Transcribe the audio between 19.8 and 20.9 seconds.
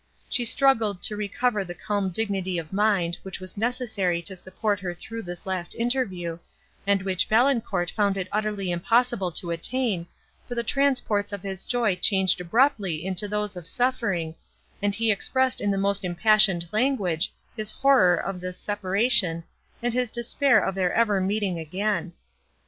and his despair of